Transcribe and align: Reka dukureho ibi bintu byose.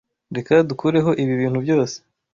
Reka 0.35 0.53
dukureho 0.69 1.11
ibi 1.23 1.33
bintu 1.41 1.59
byose. 1.65 1.97